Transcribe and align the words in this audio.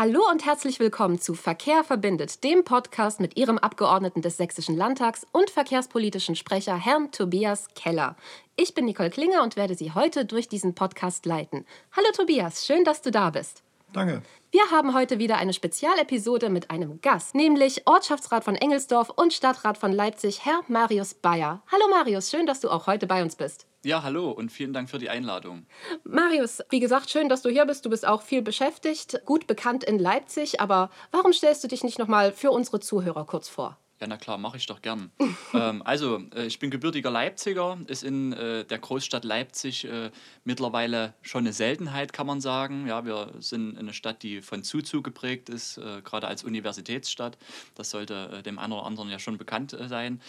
Hallo 0.00 0.22
und 0.30 0.46
herzlich 0.46 0.80
willkommen 0.80 1.20
zu 1.20 1.34
Verkehr 1.34 1.84
verbindet, 1.84 2.42
dem 2.42 2.64
Podcast 2.64 3.20
mit 3.20 3.36
Ihrem 3.36 3.58
Abgeordneten 3.58 4.22
des 4.22 4.38
Sächsischen 4.38 4.74
Landtags 4.74 5.26
und 5.30 5.50
verkehrspolitischen 5.50 6.36
Sprecher 6.36 6.74
Herrn 6.74 7.12
Tobias 7.12 7.68
Keller. 7.74 8.16
Ich 8.56 8.72
bin 8.72 8.86
Nicole 8.86 9.10
Klinger 9.10 9.42
und 9.42 9.56
werde 9.56 9.74
Sie 9.74 9.92
heute 9.92 10.24
durch 10.24 10.48
diesen 10.48 10.74
Podcast 10.74 11.26
leiten. 11.26 11.66
Hallo 11.94 12.06
Tobias, 12.16 12.64
schön, 12.64 12.82
dass 12.84 13.02
du 13.02 13.10
da 13.10 13.28
bist. 13.28 13.62
Danke. 13.92 14.22
Wir 14.52 14.70
haben 14.70 14.94
heute 14.94 15.18
wieder 15.18 15.36
eine 15.36 15.52
Spezialepisode 15.52 16.48
mit 16.48 16.70
einem 16.70 17.02
Gast, 17.02 17.34
nämlich 17.34 17.86
Ortschaftsrat 17.86 18.42
von 18.42 18.54
Engelsdorf 18.54 19.10
und 19.10 19.34
Stadtrat 19.34 19.76
von 19.76 19.92
Leipzig, 19.92 20.46
Herr 20.46 20.62
Marius 20.68 21.12
Bayer. 21.12 21.62
Hallo 21.70 21.88
Marius, 21.90 22.30
schön, 22.30 22.46
dass 22.46 22.60
du 22.60 22.70
auch 22.70 22.86
heute 22.86 23.06
bei 23.06 23.22
uns 23.22 23.36
bist. 23.36 23.66
Ja, 23.82 24.02
hallo 24.02 24.30
und 24.30 24.52
vielen 24.52 24.74
Dank 24.74 24.90
für 24.90 24.98
die 24.98 25.08
Einladung. 25.08 25.64
Marius, 26.04 26.60
wie 26.68 26.80
gesagt, 26.80 27.08
schön, 27.08 27.30
dass 27.30 27.40
du 27.40 27.48
hier 27.48 27.64
bist. 27.64 27.86
Du 27.86 27.88
bist 27.88 28.06
auch 28.06 28.20
viel 28.20 28.42
beschäftigt, 28.42 29.22
gut 29.24 29.46
bekannt 29.46 29.84
in 29.84 29.98
Leipzig. 29.98 30.60
Aber 30.60 30.90
warum 31.12 31.32
stellst 31.32 31.64
du 31.64 31.68
dich 31.68 31.82
nicht 31.82 31.98
nochmal 31.98 32.32
für 32.32 32.50
unsere 32.50 32.80
Zuhörer 32.80 33.24
kurz 33.24 33.48
vor? 33.48 33.78
Ja, 33.98 34.06
na 34.06 34.18
klar, 34.18 34.36
mache 34.36 34.58
ich 34.58 34.66
doch 34.66 34.82
gern. 34.82 35.10
ähm, 35.54 35.80
also, 35.82 36.22
äh, 36.34 36.44
ich 36.44 36.58
bin 36.58 36.70
gebürtiger 36.70 37.10
Leipziger, 37.10 37.78
ist 37.86 38.02
in 38.02 38.34
äh, 38.34 38.66
der 38.66 38.78
Großstadt 38.78 39.24
Leipzig 39.24 39.86
äh, 39.86 40.10
mittlerweile 40.44 41.14
schon 41.22 41.40
eine 41.40 41.54
Seltenheit, 41.54 42.12
kann 42.12 42.26
man 42.26 42.42
sagen. 42.42 42.86
Ja, 42.86 43.06
wir 43.06 43.32
sind 43.38 43.78
eine 43.78 43.94
Stadt, 43.94 44.22
die 44.22 44.42
von 44.42 44.62
Zuzug 44.62 45.04
geprägt 45.04 45.48
ist, 45.48 45.78
äh, 45.78 46.02
gerade 46.02 46.28
als 46.28 46.44
Universitätsstadt. 46.44 47.38
Das 47.76 47.88
sollte 47.88 48.30
äh, 48.40 48.42
dem 48.42 48.58
einen 48.58 48.74
oder 48.74 48.84
anderen 48.84 49.08
ja 49.08 49.18
schon 49.18 49.38
bekannt 49.38 49.74
sein 49.88 50.20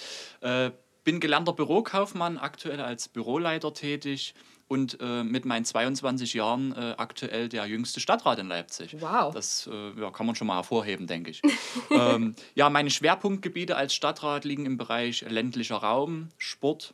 bin 1.04 1.20
gelernter 1.20 1.54
Bürokaufmann, 1.54 2.38
aktuell 2.38 2.82
als 2.82 3.08
Büroleiter 3.08 3.73
tätig 3.73 4.34
und 4.68 4.98
äh, 5.02 5.23
mit 5.23 5.44
meinen 5.44 5.66
22 5.66 6.34
Jahren 6.34 6.72
äh, 6.72 6.95
aktuell 6.98 7.50
der 7.50 7.66
jüngste 7.66 8.00
Stadtrat 8.00 8.39
in 8.39 8.48
Leipzig. 8.48 8.95
Wow. 9.02 9.34
Das 9.34 9.70
äh, 9.72 10.00
ja, 10.00 10.12
kann 10.12 10.25
man 10.25 10.36
schon 10.36 10.48
mal 10.48 10.56
hervorheben, 10.56 11.08
denke 11.08 11.31
ich. 11.31 11.42
ähm, 11.92 12.36
ja, 12.56 12.70
meine 12.70 12.90
Schwerpunktgebiete 12.90 13.75
als 13.75 13.94
Stadtrat 13.94 14.45
liegen 14.45 14.66
im 14.66 14.78
Bereich 14.78 15.25
ländlicher 15.28 15.75
Raum, 15.75 16.30
Sport, 16.38 16.94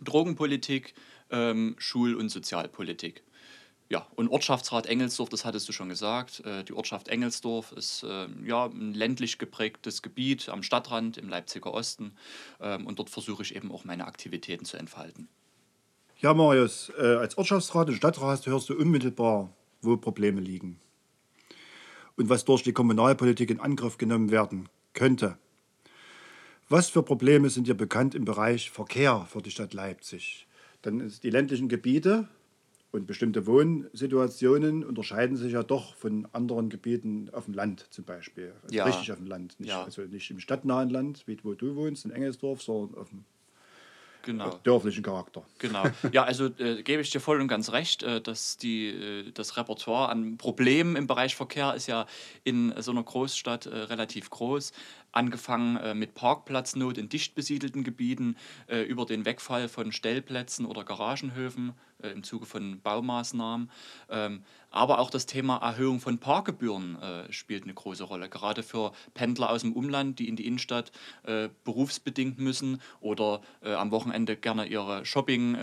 Drogenpolitik, 0.00 0.94
ähm, 1.30 1.74
Schul- 1.78 2.14
und 2.14 2.28
Sozialpolitik. 2.28 3.24
Ja, 3.90 4.06
und 4.14 4.28
Ortschaftsrat 4.28 4.86
Engelsdorf, 4.86 5.30
das 5.30 5.44
hattest 5.44 5.68
du 5.68 5.72
schon 5.72 5.88
gesagt. 5.88 6.44
Äh, 6.46 6.62
die 6.62 6.74
Ortschaft 6.74 7.08
Engelsdorf 7.08 7.72
ist 7.72 8.04
äh, 8.04 8.28
ja, 8.44 8.66
ein 8.66 8.94
ländlich 8.94 9.38
geprägtes 9.38 10.00
Gebiet 10.00 10.48
am 10.48 10.62
Stadtrand 10.62 11.18
im 11.18 11.28
Leipziger 11.28 11.74
Osten. 11.74 12.12
Ähm, 12.60 12.86
und 12.86 13.00
dort 13.00 13.10
versuche 13.10 13.42
ich 13.42 13.56
eben 13.56 13.72
auch 13.72 13.84
meine 13.84 14.06
Aktivitäten 14.06 14.64
zu 14.64 14.76
entfalten. 14.76 15.28
Ja, 16.20 16.32
Marius, 16.34 16.92
äh, 17.00 17.16
als 17.16 17.36
Ortschaftsrat 17.36 17.88
und 17.88 17.96
Stadtrat 17.96 18.46
hörst 18.46 18.68
du 18.68 18.78
unmittelbar, 18.78 19.52
wo 19.82 19.96
Probleme 19.96 20.40
liegen. 20.40 20.78
Und 22.14 22.28
was 22.28 22.44
durch 22.44 22.62
die 22.62 22.72
Kommunalpolitik 22.72 23.50
in 23.50 23.58
Angriff 23.58 23.98
genommen 23.98 24.30
werden 24.30 24.68
könnte. 24.92 25.36
Was 26.68 26.90
für 26.90 27.02
Probleme 27.02 27.50
sind 27.50 27.66
dir 27.66 27.74
bekannt 27.74 28.14
im 28.14 28.24
Bereich 28.24 28.70
Verkehr 28.70 29.26
für 29.28 29.42
die 29.42 29.50
Stadt 29.50 29.74
Leipzig? 29.74 30.46
Dann 30.82 31.00
ist 31.00 31.24
die 31.24 31.30
ländlichen 31.30 31.68
Gebiete 31.68 32.28
und 32.92 33.06
bestimmte 33.06 33.46
Wohnsituationen 33.46 34.84
unterscheiden 34.84 35.36
sich 35.36 35.52
ja 35.52 35.62
doch 35.62 35.94
von 35.94 36.26
anderen 36.32 36.70
Gebieten 36.70 37.30
auf 37.32 37.44
dem 37.44 37.54
Land 37.54 37.86
zum 37.90 38.04
Beispiel. 38.04 38.52
Also 38.62 38.74
ja. 38.74 38.84
Richtig 38.84 39.12
auf 39.12 39.18
dem 39.18 39.26
Land. 39.26 39.58
Nicht, 39.60 39.70
ja. 39.70 39.84
Also 39.84 40.02
nicht 40.02 40.30
im 40.30 40.40
stadtnahen 40.40 40.90
Land, 40.90 41.26
wie 41.26 41.38
wo 41.42 41.54
du 41.54 41.76
wohnst, 41.76 42.04
in 42.04 42.10
Engelsdorf, 42.10 42.62
sondern 42.62 42.98
auf 42.98 43.10
dem 43.10 43.24
genau. 44.22 44.58
dörflichen 44.62 45.02
Charakter. 45.02 45.44
Genau. 45.58 45.84
Ja, 46.12 46.24
also 46.24 46.46
äh, 46.58 46.82
gebe 46.82 47.02
ich 47.02 47.10
dir 47.10 47.20
voll 47.20 47.40
und 47.40 47.48
ganz 47.48 47.70
recht, 47.72 48.02
äh, 48.02 48.20
dass 48.20 48.56
die, 48.56 48.88
äh, 48.88 49.30
das 49.32 49.56
Repertoire 49.56 50.08
an 50.08 50.36
Problemen 50.36 50.96
im 50.96 51.06
Bereich 51.06 51.36
Verkehr 51.36 51.74
ist 51.74 51.86
ja 51.86 52.06
in 52.44 52.74
so 52.78 52.90
einer 52.90 53.02
Großstadt 53.02 53.66
äh, 53.66 53.76
relativ 53.76 54.30
groß 54.30 54.72
angefangen 55.12 55.76
äh, 55.76 55.94
mit 55.94 56.14
Parkplatznot 56.14 56.98
in 56.98 57.08
dicht 57.08 57.34
besiedelten 57.34 57.84
Gebieten, 57.84 58.36
äh, 58.68 58.82
über 58.82 59.06
den 59.06 59.24
Wegfall 59.24 59.68
von 59.68 59.92
Stellplätzen 59.92 60.66
oder 60.66 60.84
Garagenhöfen 60.84 61.72
äh, 62.02 62.08
im 62.08 62.22
Zuge 62.22 62.46
von 62.46 62.80
Baumaßnahmen. 62.80 63.70
Ähm, 64.08 64.42
aber 64.70 65.00
auch 65.00 65.10
das 65.10 65.26
Thema 65.26 65.56
Erhöhung 65.56 66.00
von 66.00 66.18
Parkgebühren 66.18 67.00
äh, 67.02 67.32
spielt 67.32 67.64
eine 67.64 67.74
große 67.74 68.04
Rolle, 68.04 68.28
gerade 68.28 68.62
für 68.62 68.92
Pendler 69.14 69.50
aus 69.50 69.62
dem 69.62 69.72
Umland, 69.72 70.18
die 70.18 70.28
in 70.28 70.36
die 70.36 70.46
Innenstadt 70.46 70.92
äh, 71.24 71.48
berufsbedingt 71.64 72.38
müssen 72.38 72.80
oder 73.00 73.42
äh, 73.62 73.74
am 73.74 73.90
Wochenende 73.90 74.36
gerne 74.36 74.66
ihre 74.66 75.04
Shopping 75.04 75.56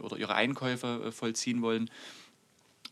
oder 0.00 0.16
ihre 0.16 0.34
Einkäufe 0.34 1.12
vollziehen 1.12 1.62
wollen. 1.62 1.90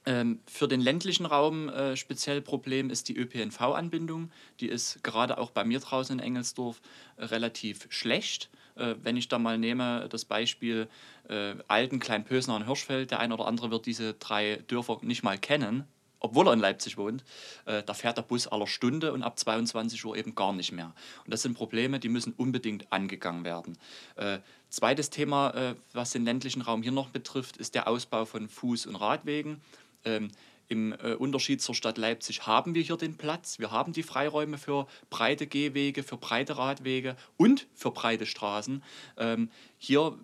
Ähm, 0.07 0.39
für 0.47 0.69
den 0.69 0.81
ländlichen 0.81 1.27
Raum 1.27 1.69
äh, 1.69 1.97
speziell 1.97 2.41
Problem 2.41 2.91
ist 2.91 3.09
die 3.09 3.17
ÖPNV-Anbindung. 3.17 4.31
Die 4.61 4.69
ist 4.69 5.03
gerade 5.03 5.37
auch 5.37 5.51
bei 5.51 5.65
mir 5.65 5.81
draußen 5.81 6.19
in 6.19 6.25
Engelsdorf 6.25 6.81
äh, 7.17 7.25
relativ 7.25 7.87
schlecht. 7.91 8.49
Äh, 8.77 8.95
wenn 9.03 9.17
ich 9.17 9.27
da 9.27 9.41
mal 9.41 9.59
nehme, 9.59 10.07
das 10.09 10.25
Beispiel 10.25 10.89
äh, 11.29 11.57
Alten, 11.67 11.99
Kleinpösner 11.99 12.55
und 12.55 12.67
Hirschfeld, 12.67 13.11
der 13.11 13.19
eine 13.19 13.35
oder 13.35 13.47
andere 13.47 13.73
wird 13.73 13.87
diese 13.87 14.15
drei 14.15 14.63
Dörfer 14.69 15.01
nicht 15.03 15.25
mal 15.25 15.39
kennen, 15.39 15.85
obwohl 16.21 16.47
er 16.47 16.53
in 16.53 16.61
Leipzig 16.61 16.97
wohnt, 16.97 17.25
äh, 17.65 17.83
da 17.83 17.95
fährt 17.95 18.17
der 18.17 18.23
Bus 18.23 18.47
aller 18.47 18.67
Stunde 18.67 19.13
und 19.13 19.23
ab 19.23 19.39
22 19.39 20.05
Uhr 20.05 20.17
eben 20.17 20.35
gar 20.35 20.53
nicht 20.53 20.73
mehr. 20.73 20.95
Und 21.25 21.33
das 21.33 21.43
sind 21.43 21.55
Probleme, 21.55 21.99
die 21.99 22.09
müssen 22.09 22.33
unbedingt 22.33 22.93
angegangen 22.93 23.45
werden. 23.45 23.77
Äh, 24.17 24.39
zweites 24.69 25.11
Thema, 25.11 25.51
äh, 25.51 25.75
was 25.93 26.11
den 26.13 26.25
ländlichen 26.25 26.63
Raum 26.63 26.83
hier 26.83 26.93
noch 26.93 27.11
betrifft, 27.11 27.57
ist 27.57 27.75
der 27.75 27.89
Ausbau 27.89 28.25
von 28.25 28.49
Fuß- 28.49 28.89
und 28.89 28.97
Radwegen. 28.97 29.61
Ähm, 30.07 30.31
Im 30.69 30.93
äh, 30.93 31.15
Unterschied 31.15 31.61
zur 31.61 31.75
Stadt 31.75 31.99
Leipzig 31.99 32.47
haben 32.47 32.75
wir 32.75 32.83
hier 32.83 32.97
den 32.97 33.17
Platz. 33.17 33.59
Wir 33.59 33.71
haben 33.71 33.93
die 33.93 34.03
Freiräume 34.03 34.59
für 34.59 34.87
breite 35.11 35.47
Gehwege, 35.47 36.03
für 36.03 36.17
breite 36.17 36.57
Radwege 36.57 37.17
und 37.37 37.67
für 37.75 37.91
breite 37.91 38.27
Straßen. 38.27 38.83
Ähm, 39.17 39.51
hier 39.79 40.19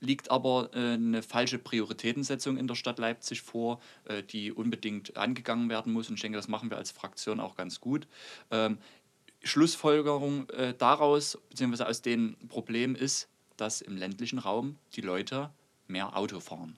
liegt 0.00 0.30
aber 0.30 0.70
äh, 0.74 0.94
eine 0.94 1.22
falsche 1.22 1.58
Prioritätensetzung 1.58 2.56
in 2.56 2.66
der 2.66 2.74
Stadt 2.74 2.98
Leipzig 2.98 3.42
vor, 3.42 3.80
äh, 4.04 4.22
die 4.22 4.52
unbedingt 4.52 5.16
angegangen 5.16 5.70
werden 5.70 5.92
muss. 5.92 6.08
Und 6.08 6.16
ich 6.16 6.22
denke, 6.22 6.36
das 6.36 6.48
machen 6.48 6.70
wir 6.70 6.76
als 6.76 6.90
Fraktion 6.90 7.40
auch 7.40 7.56
ganz 7.56 7.80
gut. 7.80 8.06
Ähm, 8.50 8.78
Schlussfolgerung 9.42 10.48
äh, 10.50 10.74
daraus, 10.76 11.38
beziehungsweise 11.48 11.88
aus 11.88 12.02
den 12.02 12.36
Problemen 12.48 12.96
ist, 12.96 13.28
dass 13.56 13.80
im 13.80 13.96
ländlichen 13.96 14.38
Raum 14.38 14.76
die 14.94 15.00
Leute 15.00 15.50
mehr 15.86 16.16
Auto 16.16 16.40
fahren. 16.40 16.76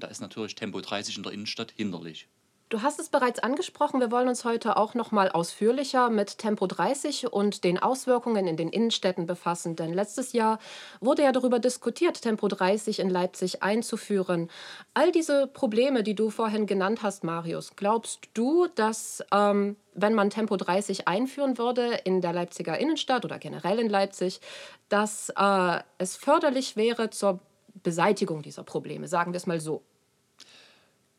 Und 0.00 0.04
da 0.04 0.08
ist 0.08 0.22
natürlich 0.22 0.54
Tempo 0.54 0.80
30 0.80 1.18
in 1.18 1.22
der 1.24 1.32
Innenstadt 1.32 1.72
hinderlich. 1.72 2.26
Du 2.70 2.80
hast 2.80 2.98
es 3.00 3.10
bereits 3.10 3.38
angesprochen, 3.40 4.00
wir 4.00 4.10
wollen 4.10 4.28
uns 4.28 4.46
heute 4.46 4.78
auch 4.78 4.94
noch 4.94 5.10
mal 5.10 5.30
ausführlicher 5.30 6.08
mit 6.08 6.38
Tempo 6.38 6.66
30 6.66 7.30
und 7.30 7.64
den 7.64 7.78
Auswirkungen 7.78 8.46
in 8.46 8.56
den 8.56 8.70
Innenstädten 8.70 9.26
befassen, 9.26 9.76
denn 9.76 9.92
letztes 9.92 10.32
Jahr 10.32 10.58
wurde 11.02 11.24
ja 11.24 11.32
darüber 11.32 11.58
diskutiert, 11.58 12.22
Tempo 12.22 12.48
30 12.48 13.00
in 13.00 13.10
Leipzig 13.10 13.62
einzuführen. 13.62 14.48
All 14.94 15.12
diese 15.12 15.46
Probleme, 15.46 16.02
die 16.02 16.14
du 16.14 16.30
vorhin 16.30 16.64
genannt 16.64 17.02
hast, 17.02 17.22
Marius, 17.22 17.76
glaubst 17.76 18.20
du, 18.32 18.68
dass 18.68 19.22
ähm, 19.34 19.76
wenn 19.92 20.14
man 20.14 20.30
Tempo 20.30 20.56
30 20.56 21.08
einführen 21.08 21.58
würde 21.58 21.98
in 22.04 22.22
der 22.22 22.32
Leipziger 22.32 22.78
Innenstadt 22.78 23.26
oder 23.26 23.38
generell 23.38 23.78
in 23.78 23.90
Leipzig, 23.90 24.40
dass 24.88 25.30
äh, 25.36 25.80
es 25.98 26.16
förderlich 26.16 26.76
wäre 26.76 27.10
zur 27.10 27.40
Beseitigung 27.82 28.40
dieser 28.40 28.62
Probleme, 28.62 29.08
sagen 29.08 29.32
wir 29.32 29.36
es 29.36 29.46
mal 29.46 29.60
so? 29.60 29.82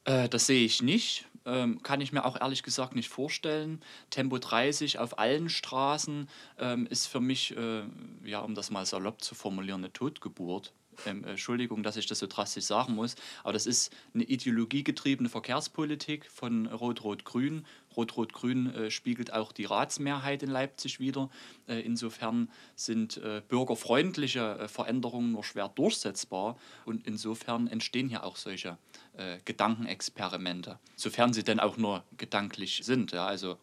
Äh, 0.06 0.30
das 0.30 0.48
sehe 0.48 0.66
ich 0.66 0.82
nicht. 0.82 1.26
Ähm, 1.44 1.82
kann 1.82 2.02
ich 2.02 2.12
mir 2.12 2.26
auch 2.26 2.40
ehrlich 2.40 2.62
gesagt 2.62 2.96
nicht 2.96 3.10
vorstellen. 3.10 3.82
Tempo 4.12 4.38
30 4.38 5.00
auf 5.00 5.18
allen 5.18 5.50
Straßen 5.50 6.30
ähm, 6.60 6.86
ist 6.88 7.08
für 7.08 7.20
mich, 7.20 7.58
äh, 7.58 7.84
ja, 8.24 8.42
um 8.42 8.54
das 8.54 8.70
mal 8.70 8.86
salopp 8.86 9.24
zu 9.24 9.34
formulieren, 9.34 9.82
eine 9.84 9.92
Totgeburt. 9.92 10.74
Ähm, 11.06 11.24
Entschuldigung, 11.24 11.82
dass 11.82 11.98
ich 11.98 12.06
das 12.06 12.20
so 12.20 12.28
drastisch 12.28 12.66
sagen 12.66 12.94
muss, 12.94 13.16
aber 13.44 13.54
das 13.54 13.66
ist 13.66 13.92
eine 14.14 14.24
ideologiegetriebene 14.24 15.30
Verkehrspolitik 15.30 16.30
von 16.30 16.68
Rot-Rot-Grün. 16.68 17.66
Rot-Rot-Grün 17.96 18.74
äh, 18.74 18.92
spiegelt 18.92 19.34
auch 19.34 19.52
die 19.52 19.66
Ratsmehrheit 19.66 20.44
in 20.44 20.50
Leipzig 20.50 21.00
wider. 21.00 21.30
Äh, 21.68 21.82
insofern 21.82 22.50
sind 22.76 23.18
äh, 23.18 23.42
bürgerfreundliche 23.48 24.60
äh, 24.60 24.68
Veränderungen 24.68 25.32
nur 25.32 25.44
schwer 25.44 25.70
durchsetzbar 25.70 26.58
und 26.86 27.06
insofern 27.06 27.68
entstehen 27.68 28.10
hier 28.10 28.24
auch 28.24 28.36
solche 28.36 28.78
äh, 29.18 29.38
Gedankenexperimente, 29.46 30.80
sofern 30.96 31.34
sie 31.34 31.44
denn 31.44 31.60
auch 31.60 31.78
nur 31.78 32.04
gedanklich 32.18 32.82
sind. 32.84 33.12
Ja? 33.12 33.26
Also 33.26 33.58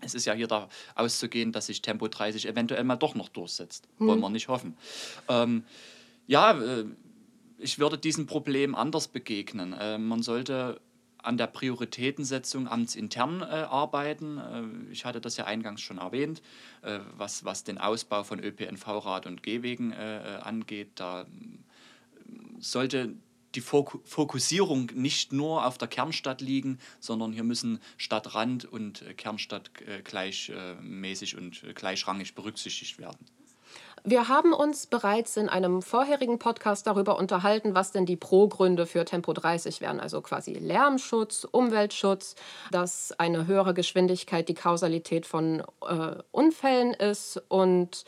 es 0.00 0.14
ist 0.14 0.24
ja 0.24 0.34
hier 0.34 0.48
da 0.48 0.68
auszugehen, 0.94 1.52
dass 1.52 1.66
sich 1.66 1.82
Tempo 1.82 2.08
30 2.08 2.46
eventuell 2.48 2.84
mal 2.84 2.96
doch 2.96 3.14
noch 3.14 3.28
durchsetzt. 3.28 3.88
Hm. 3.98 4.08
Wollen 4.08 4.20
wir 4.20 4.30
nicht 4.30 4.48
hoffen. 4.48 4.76
Ähm, 5.28 5.64
ja, 6.26 6.52
äh, 6.52 6.84
ich 7.58 7.78
würde 7.78 7.96
diesem 7.96 8.26
Problem 8.26 8.74
anders 8.74 9.08
begegnen. 9.08 9.70
Man 10.06 10.22
sollte 10.22 10.80
an 11.24 11.36
der 11.38 11.46
Prioritätensetzung 11.46 12.68
amtsintern 12.68 13.40
äh, 13.40 13.44
arbeiten. 13.44 14.38
Äh, 14.38 14.92
ich 14.92 15.04
hatte 15.04 15.20
das 15.20 15.36
ja 15.36 15.44
eingangs 15.46 15.80
schon 15.80 15.98
erwähnt, 15.98 16.42
äh, 16.82 17.00
was, 17.16 17.44
was 17.44 17.64
den 17.64 17.78
Ausbau 17.78 18.24
von 18.24 18.38
ÖPNV, 18.38 18.86
Rad- 18.86 19.26
und 19.26 19.42
Gehwegen 19.42 19.92
äh, 19.92 20.40
angeht. 20.42 20.92
Da 20.96 21.26
sollte 22.58 23.14
die 23.54 23.60
Fokussierung 23.60 24.90
nicht 24.94 25.32
nur 25.32 25.64
auf 25.64 25.78
der 25.78 25.88
Kernstadt 25.88 26.40
liegen, 26.40 26.78
sondern 26.98 27.32
hier 27.32 27.44
müssen 27.44 27.78
Stadtrand 27.96 28.64
und 28.64 29.02
äh, 29.02 29.14
Kernstadt 29.14 29.70
äh, 29.86 30.02
gleichmäßig 30.02 31.36
und 31.36 31.62
gleichrangig 31.74 32.34
berücksichtigt 32.34 32.98
werden. 32.98 33.26
Wir 34.06 34.28
haben 34.28 34.52
uns 34.52 34.86
bereits 34.86 35.38
in 35.38 35.48
einem 35.48 35.80
vorherigen 35.80 36.38
Podcast 36.38 36.86
darüber 36.86 37.18
unterhalten, 37.18 37.74
was 37.74 37.90
denn 37.90 38.04
die 38.04 38.16
Pro-Gründe 38.16 38.84
für 38.84 39.06
Tempo 39.06 39.32
30 39.32 39.80
wären. 39.80 39.98
Also 39.98 40.20
quasi 40.20 40.52
Lärmschutz, 40.52 41.46
Umweltschutz, 41.50 42.34
dass 42.70 43.18
eine 43.18 43.46
höhere 43.46 43.72
Geschwindigkeit 43.72 44.50
die 44.50 44.54
Kausalität 44.54 45.24
von 45.24 45.60
äh, 45.88 46.16
Unfällen 46.32 46.92
ist 46.92 47.42
und 47.48 48.04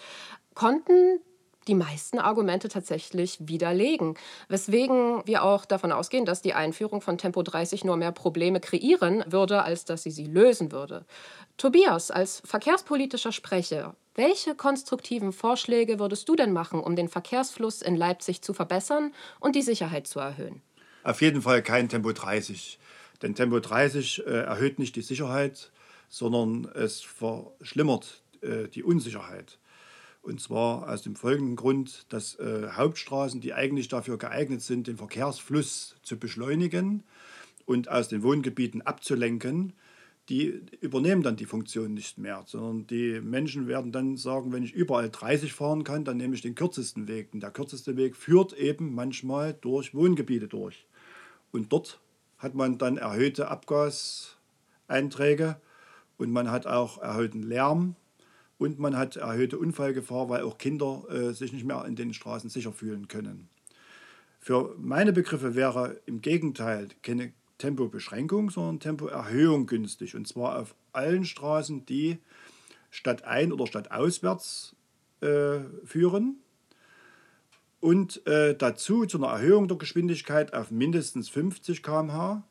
konnten 0.52 1.20
die 1.66 1.74
meisten 1.74 2.18
Argumente 2.18 2.68
tatsächlich 2.68 3.38
widerlegen. 3.40 4.16
Weswegen 4.48 5.22
wir 5.24 5.42
auch 5.44 5.64
davon 5.64 5.92
ausgehen, 5.92 6.24
dass 6.24 6.42
die 6.42 6.54
Einführung 6.54 7.00
von 7.00 7.18
Tempo 7.18 7.42
30 7.42 7.84
nur 7.84 7.96
mehr 7.96 8.12
Probleme 8.12 8.60
kreieren 8.60 9.24
würde, 9.26 9.62
als 9.62 9.84
dass 9.84 10.02
sie 10.02 10.10
sie 10.10 10.26
lösen 10.26 10.72
würde. 10.72 11.06
Tobias, 11.56 12.10
als 12.10 12.42
verkehrspolitischer 12.44 13.32
Sprecher, 13.32 13.96
welche 14.14 14.54
konstruktiven 14.54 15.32
Vorschläge 15.32 15.98
würdest 15.98 16.28
du 16.28 16.36
denn 16.36 16.52
machen, 16.52 16.80
um 16.80 16.96
den 16.96 17.08
Verkehrsfluss 17.08 17.80
in 17.80 17.96
Leipzig 17.96 18.42
zu 18.42 18.52
verbessern 18.52 19.14
und 19.40 19.56
die 19.56 19.62
Sicherheit 19.62 20.06
zu 20.06 20.20
erhöhen? 20.20 20.60
Auf 21.02 21.22
jeden 21.22 21.40
Fall 21.40 21.62
kein 21.62 21.88
Tempo 21.88 22.12
30. 22.12 22.78
Denn 23.22 23.34
Tempo 23.34 23.60
30 23.60 24.26
äh, 24.26 24.30
erhöht 24.30 24.78
nicht 24.78 24.96
die 24.96 25.02
Sicherheit, 25.02 25.70
sondern 26.10 26.66
es 26.74 27.00
verschlimmert 27.00 28.22
äh, 28.42 28.68
die 28.68 28.82
Unsicherheit. 28.82 29.58
Und 30.20 30.40
zwar 30.40 30.88
aus 30.88 31.02
dem 31.02 31.16
folgenden 31.16 31.56
Grund, 31.56 32.04
dass 32.10 32.34
äh, 32.34 32.68
Hauptstraßen, 32.72 33.40
die 33.40 33.54
eigentlich 33.54 33.88
dafür 33.88 34.18
geeignet 34.18 34.60
sind, 34.60 34.88
den 34.88 34.98
Verkehrsfluss 34.98 35.96
zu 36.02 36.18
beschleunigen 36.18 37.04
und 37.64 37.88
aus 37.88 38.08
den 38.08 38.22
Wohngebieten 38.22 38.82
abzulenken, 38.82 39.72
die 40.28 40.60
übernehmen 40.80 41.22
dann 41.22 41.36
die 41.36 41.44
Funktion 41.44 41.94
nicht 41.94 42.18
mehr, 42.18 42.42
sondern 42.46 42.86
die 42.88 43.20
Menschen 43.20 43.68
werden 43.68 43.92
dann 43.92 44.16
sagen, 44.16 44.52
wenn 44.52 44.64
ich 44.64 44.74
überall 44.74 45.08
30 45.08 45.52
fahren 45.52 45.84
kann, 45.84 46.04
dann 46.04 46.16
nehme 46.16 46.34
ich 46.34 46.42
den 46.42 46.56
kürzesten 46.56 47.06
Weg. 47.06 47.32
Und 47.32 47.42
der 47.42 47.52
kürzeste 47.52 47.96
Weg 47.96 48.16
führt 48.16 48.52
eben 48.54 48.94
manchmal 48.94 49.54
durch 49.54 49.94
Wohngebiete 49.94 50.48
durch. 50.48 50.86
Und 51.52 51.72
dort 51.72 52.00
hat 52.38 52.54
man 52.54 52.76
dann 52.76 52.96
erhöhte 52.96 53.48
Abgaseinträge 53.48 55.60
und 56.18 56.32
man 56.32 56.50
hat 56.50 56.66
auch 56.66 57.00
erhöhten 57.00 57.42
Lärm 57.42 57.94
und 58.58 58.78
man 58.78 58.96
hat 58.96 59.16
erhöhte 59.16 59.58
Unfallgefahr, 59.58 60.28
weil 60.28 60.42
auch 60.42 60.58
Kinder 60.58 61.04
äh, 61.08 61.32
sich 61.32 61.52
nicht 61.52 61.64
mehr 61.64 61.84
in 61.84 61.94
den 61.94 62.12
Straßen 62.12 62.50
sicher 62.50 62.72
fühlen 62.72 63.06
können. 63.06 63.48
Für 64.40 64.74
meine 64.78 65.12
Begriffe 65.12 65.54
wäre 65.54 66.00
im 66.06 66.20
Gegenteil 66.20 66.88
keine 67.02 67.32
Tempobeschränkung, 67.58 68.50
sondern 68.50 68.80
Tempoerhöhung 68.80 69.66
günstig. 69.66 70.14
Und 70.14 70.26
zwar 70.28 70.58
auf 70.58 70.74
allen 70.92 71.24
Straßen, 71.24 71.86
die 71.86 72.18
stadtein- 72.90 73.52
oder 73.52 73.66
stadtauswärts 73.66 74.74
äh, 75.20 75.60
führen. 75.84 76.36
Und 77.80 78.26
äh, 78.26 78.56
dazu 78.56 79.04
zu 79.06 79.18
einer 79.18 79.32
Erhöhung 79.32 79.68
der 79.68 79.76
Geschwindigkeit 79.76 80.54
auf 80.54 80.70
mindestens 80.70 81.28
50 81.28 81.82
km/h 81.82 82.42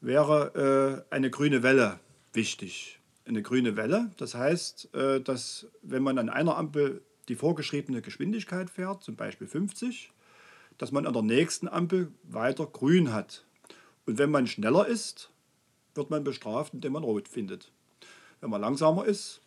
wäre 0.00 1.04
äh, 1.10 1.14
eine 1.14 1.30
grüne 1.30 1.62
Welle 1.62 2.00
wichtig 2.32 3.00
eine 3.26 3.42
grüne 3.42 3.76
Welle. 3.76 4.10
Das 4.16 4.34
heißt, 4.34 4.94
äh, 4.94 5.20
dass 5.20 5.66
wenn 5.82 6.02
man 6.02 6.18
an 6.18 6.28
einer 6.28 6.56
Ampel 6.56 7.02
die 7.28 7.36
vorgeschriebene 7.36 8.02
Geschwindigkeit 8.02 8.70
fährt, 8.70 9.02
zum 9.02 9.16
Beispiel 9.16 9.46
50, 9.46 10.10
dass 10.78 10.92
man 10.92 11.06
an 11.06 11.12
der 11.12 11.22
nächsten 11.22 11.68
Ampel 11.68 12.12
weiter 12.24 12.66
grün 12.66 13.12
hat. 13.12 13.44
Und 14.06 14.18
wenn 14.18 14.30
man 14.30 14.46
schneller 14.46 14.86
ist, 14.86 15.30
wird 15.94 16.10
man 16.10 16.24
bestraft, 16.24 16.74
indem 16.74 16.92
man 16.92 17.04
rot 17.04 17.28
findet. 17.28 17.70
Wenn 18.40 18.50
man 18.50 18.60
langsamer 18.60 19.04
ist, 19.04 19.40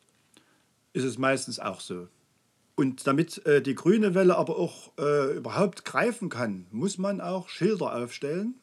ist 0.93 1.03
es 1.03 1.17
meistens 1.17 1.59
auch 1.59 1.81
so. 1.81 2.07
Und 2.75 3.07
damit 3.07 3.45
äh, 3.45 3.61
die 3.61 3.75
grüne 3.75 4.15
Welle 4.15 4.37
aber 4.37 4.57
auch 4.57 4.91
äh, 4.97 5.35
überhaupt 5.35 5.85
greifen 5.85 6.29
kann, 6.29 6.67
muss 6.71 6.97
man 6.97 7.21
auch 7.21 7.47
Schilder 7.47 7.95
aufstellen, 7.95 8.55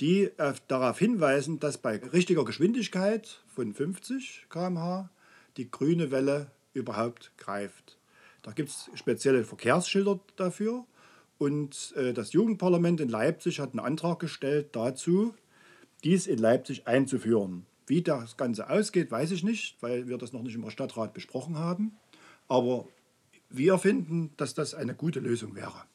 die 0.00 0.30
darauf 0.66 0.98
hinweisen, 0.98 1.60
dass 1.60 1.78
bei 1.78 1.96
richtiger 1.96 2.44
Geschwindigkeit 2.44 3.40
von 3.54 3.74
50 3.74 4.46
km/h 4.48 5.10
die 5.56 5.70
grüne 5.70 6.10
Welle 6.10 6.50
überhaupt 6.72 7.32
greift. 7.36 7.98
Da 8.42 8.52
gibt 8.52 8.70
es 8.70 8.90
spezielle 8.94 9.44
Verkehrsschilder 9.44 10.18
dafür. 10.36 10.86
Und 11.40 11.94
äh, 11.96 12.12
das 12.12 12.34
Jugendparlament 12.34 13.00
in 13.00 13.08
Leipzig 13.08 13.60
hat 13.60 13.70
einen 13.70 13.80
Antrag 13.80 14.18
gestellt 14.18 14.76
dazu, 14.76 15.32
dies 16.04 16.26
in 16.26 16.38
Leipzig 16.38 16.86
einzuführen. 16.86 17.64
Wie 17.86 18.02
das 18.02 18.36
Ganze 18.36 18.68
ausgeht, 18.68 19.10
weiß 19.10 19.30
ich 19.30 19.42
nicht, 19.42 19.78
weil 19.80 20.06
wir 20.06 20.18
das 20.18 20.34
noch 20.34 20.42
nicht 20.42 20.54
im 20.54 20.68
Stadtrat 20.68 21.14
besprochen 21.14 21.56
haben. 21.56 21.96
Aber 22.46 22.88
wir 23.48 23.78
finden, 23.78 24.34
dass 24.36 24.52
das 24.52 24.74
eine 24.74 24.94
gute 24.94 25.20
Lösung 25.20 25.56
wäre 25.56 25.86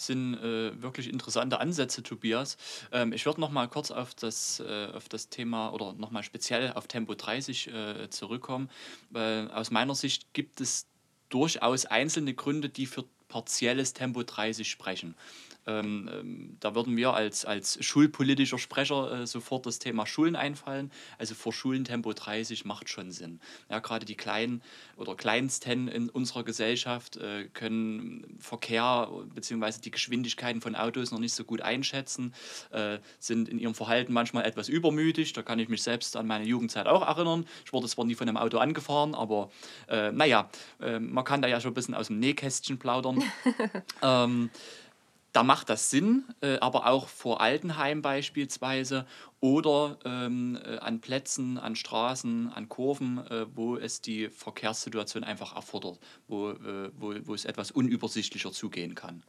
sind 0.00 0.34
äh, 0.34 0.80
wirklich 0.80 1.10
interessante 1.10 1.58
Ansätze, 1.58 2.04
Tobias. 2.04 2.56
Ähm, 2.92 3.12
ich 3.12 3.26
würde 3.26 3.40
noch 3.40 3.50
mal 3.50 3.66
kurz 3.66 3.90
auf 3.90 4.14
das, 4.14 4.60
äh, 4.60 4.92
auf 4.92 5.08
das 5.08 5.28
Thema 5.28 5.70
oder 5.70 5.92
noch 5.94 6.12
mal 6.12 6.22
speziell 6.22 6.72
auf 6.74 6.86
Tempo 6.86 7.16
30 7.16 7.66
äh, 7.66 8.08
zurückkommen, 8.08 8.70
weil 9.10 9.50
aus 9.50 9.72
meiner 9.72 9.96
Sicht 9.96 10.32
gibt 10.34 10.60
es 10.60 10.86
durchaus 11.30 11.84
einzelne 11.84 12.32
Gründe, 12.32 12.68
die 12.68 12.86
für 12.86 13.06
partielles 13.28 13.92
Tempo 13.92 14.22
30 14.22 14.68
sprechen. 14.68 15.14
Ähm, 15.68 16.08
ähm, 16.12 16.56
da 16.60 16.74
würden 16.74 16.96
wir 16.96 17.12
als, 17.12 17.44
als 17.44 17.84
schulpolitischer 17.84 18.56
Sprecher 18.56 19.20
äh, 19.20 19.26
sofort 19.26 19.66
das 19.66 19.78
Thema 19.78 20.06
Schulen 20.06 20.34
einfallen. 20.34 20.90
Also 21.18 21.34
vor 21.34 21.52
Schulen 21.52 21.84
Tempo 21.84 22.14
30 22.14 22.64
macht 22.64 22.88
schon 22.88 23.10
Sinn. 23.10 23.38
Ja, 23.68 23.80
gerade 23.80 24.06
die 24.06 24.16
Kleinen 24.16 24.62
oder 24.96 25.14
Kleinsten 25.14 25.88
in 25.88 26.08
unserer 26.08 26.42
Gesellschaft 26.42 27.18
äh, 27.18 27.48
können 27.52 28.38
Verkehr 28.38 29.10
bzw. 29.34 29.80
die 29.84 29.90
Geschwindigkeiten 29.90 30.62
von 30.62 30.74
Autos 30.74 31.10
noch 31.10 31.20
nicht 31.20 31.34
so 31.34 31.44
gut 31.44 31.60
einschätzen, 31.60 32.32
äh, 32.70 32.98
sind 33.18 33.50
in 33.50 33.58
ihrem 33.58 33.74
Verhalten 33.74 34.14
manchmal 34.14 34.46
etwas 34.46 34.70
übermütig. 34.70 35.34
Da 35.34 35.42
kann 35.42 35.58
ich 35.58 35.68
mich 35.68 35.82
selbst 35.82 36.16
an 36.16 36.26
meine 36.26 36.46
Jugendzeit 36.46 36.86
auch 36.86 37.06
erinnern. 37.06 37.44
Ich 37.66 37.74
wurde 37.74 37.88
zwar 37.88 38.06
nie 38.06 38.14
von 38.14 38.26
einem 38.26 38.38
Auto 38.38 38.56
angefahren, 38.56 39.14
aber 39.14 39.50
äh, 39.88 40.12
naja, 40.12 40.48
äh, 40.80 40.98
man 40.98 41.24
kann 41.24 41.42
da 41.42 41.48
ja 41.48 41.60
schon 41.60 41.72
ein 41.72 41.74
bisschen 41.74 41.94
aus 41.94 42.06
dem 42.06 42.20
Nähkästchen 42.20 42.78
plaudern. 42.78 43.17
ähm, 44.02 44.50
da 45.32 45.42
macht 45.42 45.68
das 45.68 45.90
Sinn, 45.90 46.24
äh, 46.40 46.58
aber 46.58 46.86
auch 46.86 47.08
vor 47.08 47.40
Altenheim 47.40 48.02
beispielsweise 48.02 49.06
oder 49.40 49.98
ähm, 50.04 50.58
äh, 50.64 50.78
an 50.78 51.00
Plätzen, 51.00 51.58
an 51.58 51.76
Straßen, 51.76 52.52
an 52.52 52.68
Kurven, 52.68 53.18
äh, 53.18 53.46
wo 53.54 53.76
es 53.76 54.00
die 54.00 54.30
Verkehrssituation 54.30 55.24
einfach 55.24 55.54
erfordert, 55.54 55.98
wo, 56.26 56.50
äh, 56.50 56.90
wo, 56.98 57.14
wo 57.24 57.34
es 57.34 57.44
etwas 57.44 57.70
unübersichtlicher 57.70 58.52
zugehen 58.52 58.94
kann. 58.94 59.22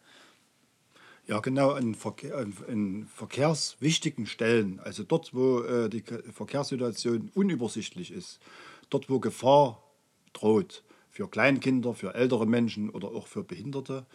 Ja, 1.28 1.42
genau, 1.42 1.74
an, 1.74 1.94
Verkehr, 1.94 2.36
an 2.38 3.08
verkehrswichtigen 3.14 4.26
Stellen, 4.26 4.80
also 4.80 5.04
dort, 5.04 5.36
wo 5.36 5.62
äh, 5.62 5.90
die 5.90 6.02
Verkehrssituation 6.02 7.30
unübersichtlich 7.36 8.10
ist, 8.10 8.40
dort, 8.90 9.12
wo 9.12 9.20
Gefahr 9.20 9.84
droht, 10.34 10.84
für 11.20 11.28
Kleinkinder, 11.28 11.94
für 11.94 12.16
ältere 12.16 12.48
Menschen 12.48 12.90
oder 12.90 13.10
auch 13.10 13.28
für 13.28 13.44
Behinderte, 13.44 14.06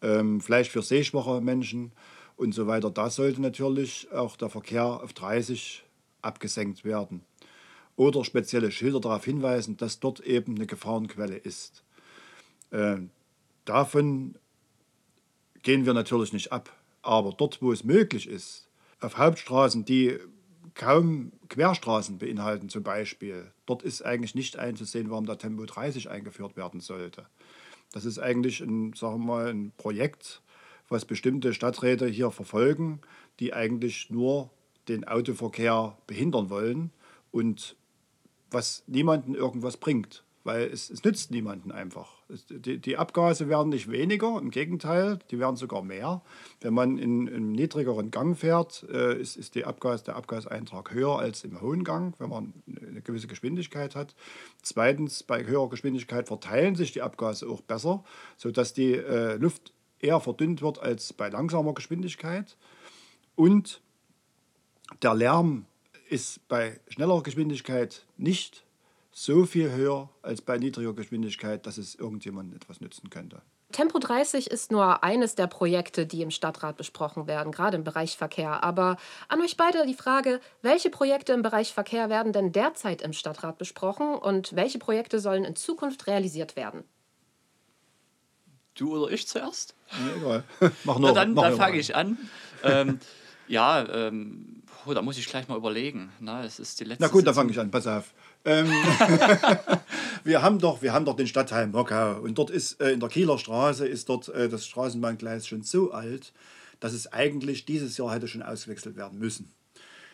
ähm, 0.00 0.40
vielleicht 0.40 0.72
für 0.72 0.80
sehschwache 0.80 1.42
Menschen 1.42 1.92
und 2.38 2.54
so 2.54 2.66
weiter. 2.66 2.90
Da 2.90 3.10
sollte 3.10 3.42
natürlich 3.42 4.10
auch 4.10 4.36
der 4.36 4.48
Verkehr 4.48 4.86
auf 4.86 5.12
30 5.12 5.84
abgesenkt 6.22 6.82
werden. 6.82 7.20
Oder 7.94 8.24
spezielle 8.24 8.70
Schilder 8.70 9.00
darauf 9.00 9.26
hinweisen, 9.26 9.76
dass 9.76 10.00
dort 10.00 10.20
eben 10.20 10.56
eine 10.56 10.66
Gefahrenquelle 10.66 11.36
ist. 11.36 11.84
Äh, 12.70 13.00
davon 13.66 14.36
gehen 15.62 15.84
wir 15.84 15.92
natürlich 15.92 16.32
nicht 16.32 16.52
ab. 16.52 16.74
Aber 17.02 17.34
dort, 17.36 17.60
wo 17.60 17.70
es 17.70 17.84
möglich 17.84 18.26
ist, 18.26 18.66
auf 19.02 19.18
Hauptstraßen, 19.18 19.84
die 19.84 20.18
kaum 20.74 21.32
Querstraßen 21.48 22.18
beinhalten 22.18 22.68
zum 22.68 22.82
Beispiel, 22.82 23.52
dort 23.66 23.82
ist 23.82 24.02
eigentlich 24.02 24.34
nicht 24.34 24.58
einzusehen, 24.58 25.10
warum 25.10 25.26
da 25.26 25.36
Tempo 25.36 25.64
30 25.64 26.10
eingeführt 26.10 26.56
werden 26.56 26.80
sollte. 26.80 27.26
Das 27.92 28.04
ist 28.04 28.18
eigentlich 28.18 28.60
ein, 28.60 28.92
sagen 28.94 29.20
wir 29.20 29.26
mal, 29.26 29.46
ein 29.48 29.72
Projekt, 29.76 30.42
was 30.88 31.04
bestimmte 31.04 31.54
Stadträte 31.54 32.06
hier 32.06 32.30
verfolgen, 32.30 33.00
die 33.38 33.52
eigentlich 33.52 34.10
nur 34.10 34.50
den 34.88 35.06
Autoverkehr 35.06 35.96
behindern 36.06 36.50
wollen 36.50 36.90
und 37.30 37.76
was 38.50 38.82
niemanden 38.86 39.34
irgendwas 39.34 39.76
bringt 39.76 40.24
weil 40.44 40.62
es, 40.64 40.90
es 40.90 41.04
nützt 41.04 41.30
niemanden 41.30 41.72
einfach. 41.72 42.19
Die, 42.48 42.78
die, 42.78 42.96
Abgase 42.96 43.48
werden 43.48 43.70
nicht 43.70 43.90
weniger, 43.90 44.38
im 44.38 44.50
Gegenteil, 44.50 45.18
die 45.30 45.38
werden 45.38 45.56
sogar 45.56 45.82
mehr. 45.82 46.22
Wenn 46.60 46.74
man 46.74 46.98
in 46.98 47.28
einem 47.28 47.52
niedrigeren 47.52 48.10
Gang 48.10 48.36
fährt, 48.36 48.86
äh, 48.92 49.18
ist, 49.20 49.36
ist 49.36 49.56
Abgas, 49.64 50.04
der 50.04 50.16
Abgaseintrag 50.16 50.92
höher 50.92 51.18
als 51.18 51.44
im 51.44 51.60
hohen 51.60 51.84
Gang, 51.84 52.14
wenn 52.18 52.30
man 52.30 52.52
eine 52.66 53.02
gewisse 53.02 53.26
Geschwindigkeit 53.26 53.96
hat. 53.96 54.14
Zweitens, 54.62 55.22
bei 55.22 55.44
höherer 55.44 55.68
Geschwindigkeit 55.68 56.28
verteilen 56.28 56.74
sich 56.76 56.92
die 56.92 57.02
Abgase 57.02 57.48
auch 57.48 57.60
besser, 57.60 58.04
sodass 58.36 58.72
die 58.72 58.94
äh, 58.94 59.36
Luft 59.36 59.72
eher 59.98 60.20
verdünnt 60.20 60.62
wird 60.62 60.78
als 60.78 61.12
bei 61.12 61.28
langsamer 61.28 61.74
Geschwindigkeit. 61.74 62.56
Und 63.34 63.80
der 65.02 65.14
Lärm 65.14 65.66
ist 66.08 66.46
bei 66.48 66.80
schneller 66.88 67.22
Geschwindigkeit 67.22 68.04
nicht 68.16 68.64
so 69.12 69.44
viel 69.44 69.70
höher 69.72 70.08
als 70.22 70.40
bei 70.40 70.58
niedriger 70.58 70.92
Geschwindigkeit, 70.94 71.66
dass 71.66 71.78
es 71.78 71.94
irgendjemandem 71.94 72.56
etwas 72.56 72.80
nützen 72.80 73.10
könnte. 73.10 73.42
Tempo 73.72 74.00
30 74.00 74.50
ist 74.50 74.72
nur 74.72 75.04
eines 75.04 75.36
der 75.36 75.46
Projekte, 75.46 76.04
die 76.04 76.22
im 76.22 76.32
Stadtrat 76.32 76.76
besprochen 76.76 77.28
werden, 77.28 77.52
gerade 77.52 77.76
im 77.76 77.84
Bereich 77.84 78.16
Verkehr. 78.16 78.64
Aber 78.64 78.96
an 79.28 79.40
euch 79.40 79.56
beide 79.56 79.86
die 79.86 79.94
Frage, 79.94 80.40
welche 80.62 80.90
Projekte 80.90 81.32
im 81.32 81.42
Bereich 81.42 81.72
Verkehr 81.72 82.08
werden 82.08 82.32
denn 82.32 82.50
derzeit 82.50 83.00
im 83.00 83.12
Stadtrat 83.12 83.58
besprochen 83.58 84.14
und 84.16 84.56
welche 84.56 84.80
Projekte 84.80 85.20
sollen 85.20 85.44
in 85.44 85.54
Zukunft 85.54 86.08
realisiert 86.08 86.56
werden? 86.56 86.82
Du 88.74 88.96
oder 88.96 89.12
ich 89.12 89.28
zuerst? 89.28 89.74
Ja, 89.92 90.16
egal. 90.16 90.44
Mach 90.84 90.98
nur, 90.98 91.10
Na, 91.10 91.14
dann 91.14 91.34
dann 91.34 91.56
fange 91.56 91.78
ich 91.78 91.94
an. 91.94 92.18
ähm, 92.64 92.98
ja, 93.50 93.86
ähm, 93.92 94.62
oh, 94.86 94.94
da 94.94 95.02
muss 95.02 95.18
ich 95.18 95.26
gleich 95.26 95.48
mal 95.48 95.56
überlegen. 95.56 96.10
Na, 96.20 96.44
es 96.44 96.60
ist 96.60 96.78
die 96.80 96.84
letzte 96.84 97.02
Na 97.02 97.08
gut, 97.08 97.26
dann 97.26 97.34
fange 97.34 97.50
ich 97.50 97.58
an, 97.58 97.70
pass 97.70 97.86
auf. 97.86 98.14
Ähm, 98.44 98.70
wir, 100.24 100.40
haben 100.40 100.58
doch, 100.58 100.82
wir 100.82 100.92
haben 100.92 101.04
doch 101.04 101.16
den 101.16 101.26
Stadtteil 101.26 101.66
Mockau 101.66 102.20
und 102.20 102.38
dort 102.38 102.50
ist 102.50 102.80
äh, 102.80 102.92
in 102.92 103.00
der 103.00 103.08
Kieler 103.08 103.38
Straße 103.38 103.86
ist 103.86 104.08
dort 104.08 104.28
äh, 104.28 104.48
das 104.48 104.66
Straßenbahngleis 104.66 105.46
schon 105.46 105.62
so 105.62 105.90
alt, 105.90 106.32
dass 106.78 106.92
es 106.92 107.12
eigentlich 107.12 107.64
dieses 107.64 107.98
Jahr 107.98 108.14
hätte 108.14 108.28
schon 108.28 108.42
ausgewechselt 108.42 108.96
werden 108.96 109.18
müssen. 109.18 109.52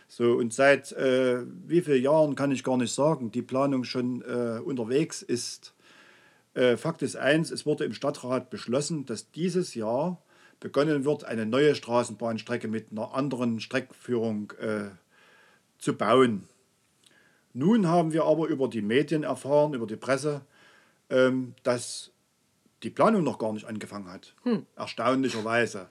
So, 0.09 0.33
und 0.35 0.55
seit 0.55 0.93
äh, 0.93 1.43
wie 1.67 1.83
vielen 1.83 2.03
Jahren 2.03 2.35
kann 2.37 2.53
ich 2.53 2.65
gar 2.65 2.77
nicht 2.77 2.95
sagen, 2.95 3.31
die 3.31 3.43
Planung 3.43 3.85
schon 3.85 4.23
äh, 4.23 4.61
unterwegs 4.61 5.21
ist. 5.21 5.75
Äh, 6.55 6.77
Fakt 6.77 7.03
ist 7.03 7.17
eins, 7.17 7.51
es 7.51 7.67
wurde 7.67 7.85
im 7.85 7.93
Stadtrat 7.93 8.49
beschlossen, 8.49 9.05
dass 9.05 9.31
dieses 9.31 9.75
Jahr 9.75 10.23
begonnen 10.61 11.05
wird, 11.05 11.25
eine 11.25 11.47
neue 11.47 11.75
Straßenbahnstrecke 11.75 12.69
mit 12.69 12.91
einer 12.91 13.15
anderen 13.15 13.61
Streckführung 13.61 14.53
äh, 14.61 14.91
zu 15.79 15.97
bauen. 15.97 16.49
Nun 17.53 17.87
haben 17.87 18.13
wir 18.13 18.25
aber 18.25 18.49
über 18.49 18.69
die 18.69 18.83
Medien 18.83 19.23
erfahren, 19.23 19.75
über 19.75 19.87
die 19.87 19.97
Presse, 19.97 20.43
ähm, 21.09 21.55
dass 21.63 22.11
die 22.83 22.91
Planung 22.91 23.25
noch 23.25 23.39
gar 23.39 23.53
nicht 23.53 23.67
angefangen 23.67 24.11
hat. 24.11 24.35
Hm. 24.43 24.67
Erstaunlicherweise. 24.77 25.89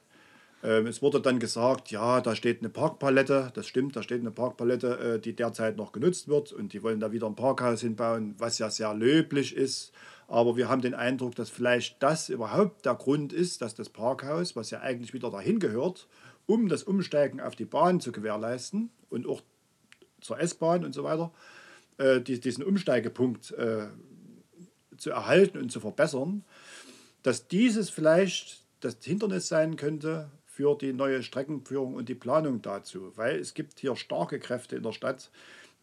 Ähm, 0.63 0.87
es 0.87 1.01
wurde 1.01 1.21
dann 1.21 1.39
gesagt, 1.39 1.91
ja, 1.91 2.21
da 2.21 2.35
steht 2.35 2.59
eine 2.59 2.69
Parkpalette, 2.69 3.51
das 3.53 3.67
stimmt, 3.67 3.95
da 3.95 4.03
steht 4.03 4.21
eine 4.21 4.31
Parkpalette, 4.31 5.15
äh, 5.15 5.19
die 5.19 5.35
derzeit 5.35 5.77
noch 5.77 5.91
genutzt 5.91 6.27
wird 6.27 6.51
und 6.51 6.73
die 6.73 6.81
wollen 6.81 6.99
da 6.99 7.11
wieder 7.11 7.27
ein 7.27 7.35
Parkhaus 7.35 7.81
hinbauen, 7.81 8.35
was 8.37 8.57
ja 8.57 8.69
sehr 8.69 8.93
löblich 8.93 9.55
ist. 9.55 9.91
Aber 10.27 10.57
wir 10.57 10.69
haben 10.69 10.81
den 10.81 10.95
Eindruck, 10.95 11.35
dass 11.35 11.49
vielleicht 11.49 12.01
das 12.01 12.29
überhaupt 12.29 12.85
der 12.85 12.95
Grund 12.95 13.31
ist, 13.31 13.61
dass 13.61 13.75
das 13.75 13.89
Parkhaus, 13.89 14.55
was 14.55 14.71
ja 14.71 14.81
eigentlich 14.81 15.13
wieder 15.13 15.29
dahin 15.29 15.59
gehört, 15.59 16.07
um 16.47 16.67
das 16.67 16.83
Umsteigen 16.83 17.39
auf 17.39 17.55
die 17.55 17.65
Bahn 17.65 17.99
zu 17.99 18.11
gewährleisten 18.11 18.89
und 19.09 19.27
auch 19.27 19.41
zur 20.21 20.39
S-Bahn 20.39 20.83
und 20.83 20.93
so 20.93 21.03
weiter, 21.03 21.31
äh, 21.97 22.21
die, 22.21 22.39
diesen 22.39 22.63
Umsteigepunkt 22.63 23.51
äh, 23.51 23.87
zu 24.97 25.11
erhalten 25.11 25.57
und 25.57 25.71
zu 25.71 25.79
verbessern, 25.79 26.43
dass 27.23 27.47
dieses 27.47 27.89
vielleicht 27.89 28.63
das 28.79 28.97
Hindernis 29.01 29.47
sein 29.47 29.75
könnte 29.75 30.29
für 30.45 30.77
die 30.77 30.93
neue 30.93 31.21
Streckenführung 31.21 31.95
und 31.95 32.07
die 32.07 32.15
Planung 32.15 32.61
dazu. 32.61 33.11
Weil 33.15 33.39
es 33.39 33.53
gibt 33.53 33.79
hier 33.79 33.95
starke 33.95 34.39
Kräfte 34.39 34.75
in 34.75 34.83
der 34.83 34.93
Stadt, 34.93 35.29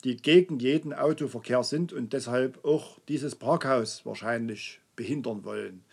die 0.05 0.17
gegen 0.17 0.59
jeden 0.59 0.93
Autoverkehr 0.93 1.63
sind 1.63 1.93
und 1.93 2.13
deshalb 2.13 2.65
auch 2.65 2.99
dieses 3.09 3.37
Parkhaus 3.37 4.05
wahrscheinlich 4.05 4.81
behindern 4.97 5.45
wollen. 5.45 5.85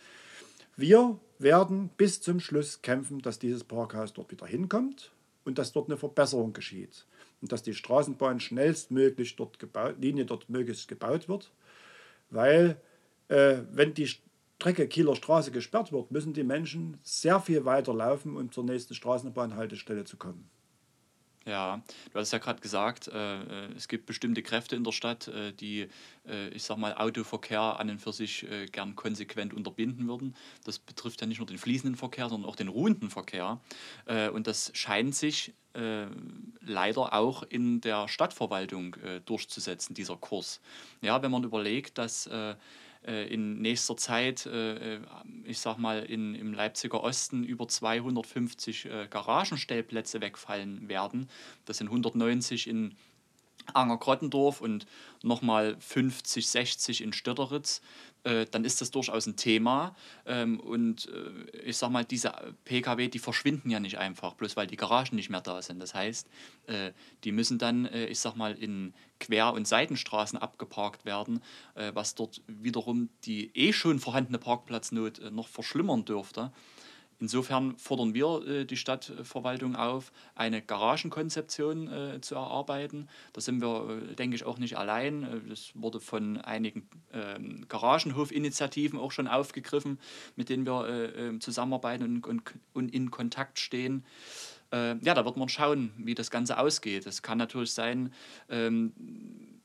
Wir 0.76 1.18
werden 1.38 1.90
bis 1.96 2.20
zum 2.20 2.40
Schluss 2.40 2.82
kämpfen, 2.82 3.20
dass 3.20 3.38
dieses 3.38 3.64
Parkhaus 3.64 4.12
dort 4.12 4.30
wieder 4.30 4.46
hinkommt 4.46 5.12
und 5.44 5.58
dass 5.58 5.72
dort 5.72 5.88
eine 5.88 5.96
Verbesserung 5.96 6.52
geschieht 6.52 7.06
und 7.40 7.52
dass 7.52 7.62
die 7.62 7.74
Straßenbahn 7.74 8.40
schnellstmöglich 8.40 9.36
dort 9.36 9.58
gebaut, 9.58 9.96
Linie 10.00 10.24
dort 10.24 10.48
möglichst 10.50 10.88
gebaut 10.88 11.28
wird, 11.28 11.50
weil 12.30 12.80
äh, 13.28 13.58
wenn 13.72 13.94
die 13.94 14.08
Strecke 14.08 14.88
Kieler 14.88 15.16
Straße 15.16 15.50
gesperrt 15.52 15.92
wird, 15.92 16.10
müssen 16.10 16.34
die 16.34 16.44
Menschen 16.44 16.98
sehr 17.02 17.40
viel 17.40 17.64
weiter 17.64 17.94
laufen, 17.94 18.36
um 18.36 18.52
zur 18.52 18.64
nächsten 18.64 18.94
Straßenbahnhaltestelle 18.94 20.04
zu 20.04 20.16
kommen. 20.18 20.50
Ja, 21.46 21.80
du 22.12 22.18
hast 22.18 22.32
ja 22.32 22.38
gerade 22.38 22.60
gesagt, 22.60 23.08
äh, 23.08 23.40
äh, 23.40 23.72
es 23.74 23.88
gibt 23.88 24.04
bestimmte 24.04 24.42
Kräfte 24.42 24.76
in 24.76 24.84
der 24.84 24.92
Stadt, 24.92 25.28
äh, 25.28 25.52
die, 25.54 25.88
äh, 26.28 26.48
ich 26.50 26.62
sag 26.64 26.76
mal, 26.76 26.94
Autoverkehr 26.94 27.60
an 27.80 27.88
und 27.88 27.98
für 27.98 28.12
sich 28.12 28.50
äh, 28.50 28.66
gern 28.66 28.94
konsequent 28.94 29.54
unterbinden 29.54 30.06
würden. 30.06 30.36
Das 30.64 30.78
betrifft 30.78 31.22
ja 31.22 31.26
nicht 31.26 31.38
nur 31.38 31.46
den 31.46 31.56
fließenden 31.56 31.96
Verkehr, 31.96 32.28
sondern 32.28 32.48
auch 32.48 32.56
den 32.56 32.68
ruhenden 32.68 33.08
Verkehr. 33.08 33.58
Äh, 34.04 34.28
und 34.28 34.46
das 34.46 34.70
scheint 34.74 35.14
sich 35.14 35.54
leider 36.62 37.14
auch 37.14 37.44
in 37.44 37.80
der 37.80 38.08
Stadtverwaltung 38.08 38.96
durchzusetzen, 39.24 39.94
dieser 39.94 40.16
Kurs. 40.16 40.60
Ja, 41.00 41.22
wenn 41.22 41.30
man 41.30 41.44
überlegt, 41.44 41.96
dass 41.96 42.28
in 43.02 43.60
nächster 43.60 43.96
Zeit, 43.96 44.46
äh, 44.46 44.96
äh, 44.96 45.00
ich 45.44 45.58
sag 45.58 45.78
mal, 45.78 46.02
in, 46.02 46.34
im 46.34 46.52
Leipziger 46.52 47.02
Osten 47.02 47.44
über 47.44 47.66
250 47.66 48.88
Garagenstellplätze 49.08 50.20
wegfallen 50.20 50.88
werden. 50.88 51.28
Das 51.64 51.78
sind 51.78 51.88
190 51.88 52.68
in 52.68 52.94
Anger-Grottendorf 53.74 54.60
und 54.60 54.86
nochmal 55.22 55.76
50, 55.78 56.48
60 56.48 57.02
in 57.02 57.12
Stötteritz, 57.12 57.80
äh, 58.24 58.46
dann 58.50 58.64
ist 58.64 58.80
das 58.80 58.90
durchaus 58.90 59.26
ein 59.26 59.36
Thema. 59.36 59.94
Ähm, 60.26 60.60
und 60.60 61.08
äh, 61.08 61.58
ich 61.64 61.76
sag 61.76 61.90
mal, 61.90 62.04
diese 62.04 62.32
Pkw, 62.64 63.08
die 63.08 63.18
verschwinden 63.18 63.70
ja 63.70 63.80
nicht 63.80 63.98
einfach, 63.98 64.34
bloß 64.34 64.56
weil 64.56 64.66
die 64.66 64.76
Garagen 64.76 65.16
nicht 65.16 65.30
mehr 65.30 65.40
da 65.40 65.62
sind. 65.62 65.80
Das 65.80 65.94
heißt, 65.94 66.28
äh, 66.66 66.92
die 67.24 67.32
müssen 67.32 67.58
dann, 67.58 67.86
äh, 67.86 68.06
ich 68.06 68.20
sag 68.20 68.36
mal, 68.36 68.52
in 68.52 68.92
Quer- 69.20 69.54
und 69.54 69.66
Seitenstraßen 69.66 70.38
abgeparkt 70.38 71.04
werden, 71.04 71.42
äh, 71.74 71.92
was 71.94 72.14
dort 72.14 72.42
wiederum 72.46 73.08
die 73.24 73.50
eh 73.54 73.72
schon 73.72 74.00
vorhandene 74.00 74.38
Parkplatznot 74.38 75.18
äh, 75.18 75.30
noch 75.30 75.48
verschlimmern 75.48 76.04
dürfte. 76.04 76.52
Insofern 77.20 77.76
fordern 77.76 78.14
wir 78.14 78.46
äh, 78.46 78.64
die 78.64 78.78
Stadtverwaltung 78.78 79.76
auf, 79.76 80.10
eine 80.34 80.62
Garagenkonzeption 80.62 81.88
äh, 81.88 82.20
zu 82.22 82.34
erarbeiten. 82.34 83.08
Da 83.34 83.42
sind 83.42 83.60
wir, 83.60 84.00
äh, 84.10 84.14
denke 84.14 84.36
ich, 84.36 84.44
auch 84.44 84.58
nicht 84.58 84.78
allein. 84.78 85.42
Das 85.48 85.72
wurde 85.74 86.00
von 86.00 86.38
einigen 86.38 86.88
ähm, 87.12 87.66
Garagenhofinitiativen 87.68 88.98
auch 88.98 89.12
schon 89.12 89.28
aufgegriffen, 89.28 89.98
mit 90.34 90.48
denen 90.48 90.64
wir 90.64 90.88
äh, 90.88 91.28
ähm, 91.28 91.40
zusammenarbeiten 91.42 92.22
und, 92.72 92.94
in 92.94 93.10
Kontakt 93.10 93.58
stehen. 93.58 94.04
Ja, 94.72 94.94
da 94.94 95.24
wird 95.24 95.36
man 95.36 95.48
schauen, 95.48 95.92
wie 95.96 96.14
das 96.14 96.30
Ganze 96.30 96.56
ausgeht. 96.56 97.04
Es 97.04 97.22
kann 97.22 97.38
natürlich 97.38 97.72
sein, 97.72 98.14
ähm, 98.48 98.92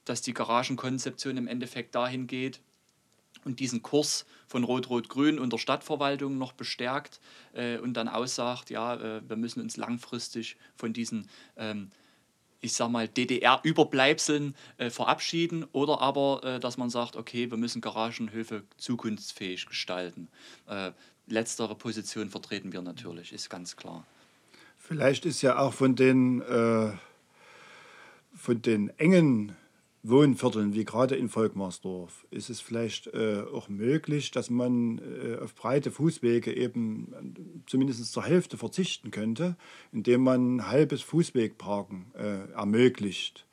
dass 0.04 0.24
die 0.24 0.34
Garagenkonzeption 0.34 1.38
im 1.38 1.48
Endeffekt 1.48 1.94
dahin 1.94 2.26
geht, 2.26 2.60
und 3.46 3.60
diesen 3.60 3.82
Kurs 3.82 4.26
von 4.48 4.64
Rot-Rot-Grün 4.64 5.40
und 5.40 5.54
der 5.54 5.58
Stadtverwaltung 5.58 6.38
noch 6.38 6.52
bestärkt 6.52 7.22
äh, 7.54 7.78
und 7.78 7.94
dann 7.94 8.10
aussagt, 8.10 8.70
ja, 8.70 8.96
äh, 8.96 9.22
wir 9.28 9.38
müssen 9.38 9.62
uns 9.62 9.78
langfristig 9.78 10.58
von 10.76 10.92
diesen, 10.92 11.30
ähm, 11.56 11.92
ich 12.60 12.74
sag 12.74 12.90
mal, 12.90 13.08
DDR-Überbleibseln 13.08 14.56
äh, 14.78 14.90
verabschieden 14.90 15.66
oder 15.72 16.02
aber, 16.02 16.44
äh, 16.44 16.60
dass 16.60 16.78
man 16.78 16.90
sagt, 16.90 17.16
okay, 17.16 17.50
wir 17.50 17.58
müssen 17.58 17.80
Garagenhöfe 17.82 18.64
zukunftsfähig 18.78 19.68
gestalten. 19.68 20.28
Äh, 20.68 20.92
letztere 21.28 21.76
Position 21.76 22.30
vertreten 22.30 22.74
wir 22.74 22.82
natürlich, 22.82 23.32
ist 23.32 23.50
ganz 23.50 23.76
klar. 23.76 24.06
Vielleicht 24.78 25.26
ist 25.26 25.42
ja 25.42 25.58
auch 25.58 25.74
von 25.74 25.96
den, 25.96 26.42
äh, 26.42 26.92
von 28.36 28.62
den 28.62 28.90
engen 29.00 29.56
Wohnvierteln, 30.08 30.74
wie 30.74 30.86
gerade 30.86 31.16
in 31.16 31.30
Volkmarsdorf, 31.30 32.26
ist 32.30 32.50
es 32.50 32.62
vielleicht 32.62 33.08
äh, 33.08 33.44
auch 33.54 33.70
möglich, 33.70 34.32
dass 34.32 34.50
man 34.50 35.00
äh, 35.00 35.38
auf 35.38 35.56
breite 35.56 35.92
Fußwege 35.92 36.54
eben 36.54 37.14
äh, 37.14 37.62
zumindest 37.66 38.12
zur 38.12 38.24
Hälfte 38.24 38.58
verzichten 38.58 39.12
könnte, 39.12 39.56
indem 39.92 40.22
man 40.22 40.70
halbes 40.70 41.02
Fußwegparken 41.02 42.06
äh, 42.14 42.52
ermöglicht. 42.52 43.46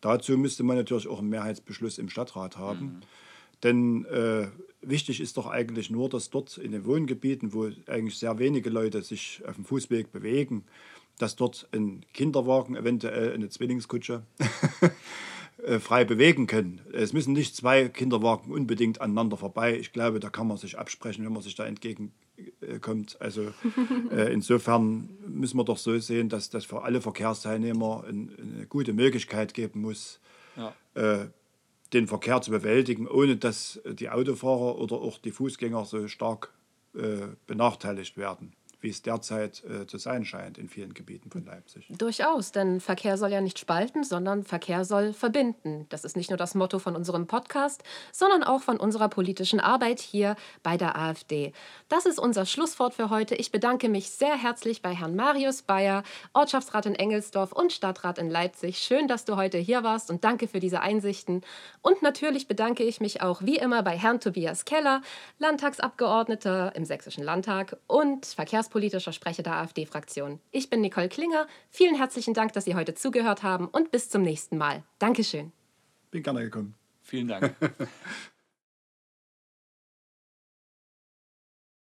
Dazu 0.00 0.36
müsste 0.36 0.62
man 0.62 0.76
natürlich 0.76 1.08
auch 1.08 1.20
einen 1.20 1.28
Mehrheitsbeschluss 1.28 1.98
im 1.98 2.08
Stadtrat 2.08 2.56
haben. 2.56 2.84
Mhm. 2.84 3.00
Denn 3.62 4.04
äh, 4.06 4.48
wichtig 4.80 5.20
ist 5.20 5.36
doch 5.36 5.46
eigentlich 5.46 5.90
nur, 5.90 6.08
dass 6.08 6.30
dort 6.30 6.58
in 6.58 6.72
den 6.72 6.84
Wohngebieten, 6.84 7.52
wo 7.52 7.70
eigentlich 7.86 8.18
sehr 8.18 8.38
wenige 8.38 8.70
Leute 8.70 9.02
sich 9.02 9.42
auf 9.46 9.54
dem 9.54 9.64
Fußweg 9.64 10.10
bewegen, 10.10 10.64
dass 11.18 11.36
dort 11.36 11.68
ein 11.72 12.04
Kinderwagen, 12.12 12.74
eventuell 12.74 13.32
eine 13.32 13.48
Zwillingskutsche, 13.48 14.24
frei 15.80 16.04
bewegen 16.04 16.46
können. 16.46 16.80
Es 16.92 17.12
müssen 17.12 17.34
nicht 17.34 17.54
zwei 17.54 17.88
Kinderwagen 17.88 18.50
unbedingt 18.50 19.00
aneinander 19.00 19.36
vorbei. 19.36 19.78
Ich 19.78 19.92
glaube, 19.92 20.18
da 20.18 20.28
kann 20.28 20.48
man 20.48 20.56
sich 20.56 20.78
absprechen, 20.78 21.24
wenn 21.24 21.32
man 21.32 21.42
sich 21.42 21.54
da 21.54 21.64
entgegenkommt. 21.64 23.16
Also 23.20 23.52
äh, 24.10 24.32
insofern 24.32 25.10
müssen 25.26 25.56
wir 25.56 25.64
doch 25.64 25.78
so 25.78 25.96
sehen, 25.98 26.28
dass 26.28 26.50
das 26.50 26.64
für 26.64 26.82
alle 26.82 27.00
Verkehrsteilnehmer 27.00 28.04
eine 28.08 28.66
gute 28.66 28.92
Möglichkeit 28.92 29.54
geben 29.54 29.82
muss, 29.82 30.20
ja. 30.56 30.74
Äh, 30.94 31.26
den 31.92 32.06
Verkehr 32.08 32.40
zu 32.40 32.50
bewältigen, 32.50 33.06
ohne 33.06 33.36
dass 33.36 33.80
die 33.86 34.08
Autofahrer 34.08 34.78
oder 34.78 34.96
auch 34.96 35.18
die 35.18 35.30
Fußgänger 35.30 35.84
so 35.84 36.08
stark 36.08 36.52
äh, 36.94 37.26
benachteiligt 37.46 38.16
werden 38.16 38.54
wie 38.82 38.90
es 38.90 39.00
derzeit 39.00 39.62
äh, 39.64 39.86
zu 39.86 39.96
sein 39.96 40.24
scheint 40.24 40.58
in 40.58 40.68
vielen 40.68 40.92
Gebieten 40.92 41.30
von 41.30 41.44
Leipzig. 41.44 41.86
Durchaus, 41.88 42.50
denn 42.50 42.80
Verkehr 42.80 43.16
soll 43.16 43.30
ja 43.30 43.40
nicht 43.40 43.58
spalten, 43.58 44.02
sondern 44.02 44.42
Verkehr 44.42 44.84
soll 44.84 45.12
verbinden. 45.12 45.86
Das 45.88 46.04
ist 46.04 46.16
nicht 46.16 46.30
nur 46.30 46.36
das 46.36 46.54
Motto 46.54 46.80
von 46.80 46.96
unserem 46.96 47.26
Podcast, 47.28 47.84
sondern 48.10 48.42
auch 48.42 48.60
von 48.60 48.78
unserer 48.78 49.08
politischen 49.08 49.60
Arbeit 49.60 50.00
hier 50.00 50.36
bei 50.64 50.76
der 50.76 50.98
AfD. 50.98 51.52
Das 51.88 52.06
ist 52.06 52.18
unser 52.18 52.44
Schlusswort 52.44 52.94
für 52.94 53.08
heute. 53.08 53.36
Ich 53.36 53.52
bedanke 53.52 53.88
mich 53.88 54.10
sehr 54.10 54.36
herzlich 54.36 54.82
bei 54.82 54.94
Herrn 54.94 55.14
Marius 55.14 55.62
Bayer, 55.62 56.02
Ortschaftsrat 56.32 56.86
in 56.86 56.96
Engelsdorf 56.96 57.52
und 57.52 57.72
Stadtrat 57.72 58.18
in 58.18 58.30
Leipzig. 58.30 58.78
Schön, 58.78 59.06
dass 59.06 59.24
du 59.24 59.36
heute 59.36 59.58
hier 59.58 59.84
warst 59.84 60.10
und 60.10 60.24
danke 60.24 60.48
für 60.48 60.58
diese 60.58 60.80
Einsichten. 60.80 61.42
Und 61.82 62.02
natürlich 62.02 62.48
bedanke 62.48 62.82
ich 62.82 63.00
mich 63.00 63.22
auch 63.22 63.42
wie 63.42 63.58
immer 63.58 63.84
bei 63.84 63.96
Herrn 63.96 64.18
Tobias 64.18 64.64
Keller, 64.64 65.02
Landtagsabgeordneter 65.38 66.74
im 66.74 66.84
Sächsischen 66.84 67.22
Landtag 67.22 67.76
und 67.86 68.26
Verkehrs 68.26 68.71
politischer 68.72 69.12
Sprecher 69.12 69.42
der 69.42 69.56
AfD-Fraktion. 69.56 70.40
Ich 70.50 70.70
bin 70.70 70.80
Nicole 70.80 71.08
Klinger. 71.08 71.46
Vielen 71.70 71.94
herzlichen 71.94 72.34
Dank, 72.34 72.54
dass 72.54 72.64
Sie 72.64 72.74
heute 72.74 72.94
zugehört 72.94 73.42
haben 73.42 73.68
und 73.68 73.90
bis 73.90 74.08
zum 74.08 74.22
nächsten 74.22 74.56
Mal. 74.56 74.82
Dankeschön. 74.98 75.52
Bin 76.10 76.22
gerne 76.22 76.40
gekommen. 76.40 76.74
Vielen 77.02 77.28
Dank. 77.28 77.54